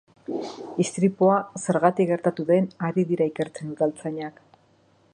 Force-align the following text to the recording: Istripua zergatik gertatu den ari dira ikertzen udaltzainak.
Istripua 0.83 1.35
zergatik 1.65 2.11
gertatu 2.13 2.49
den 2.49 2.73
ari 2.91 3.07
dira 3.13 3.31
ikertzen 3.33 3.73
udaltzainak. 3.77 4.43